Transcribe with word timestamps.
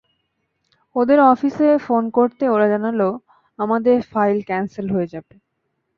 ওদের 0.95 1.19
অফিসে 1.25 1.67
ফোন 1.85 2.03
করতেই 2.09 2.51
ওরা 2.51 2.67
জানাল 2.69 2.99
আমাদের 3.59 3.97
ফাইল 4.11 4.37
ক্যানসেল 4.47 4.87
হয়ে 4.93 5.11
যাবে। 5.13 5.33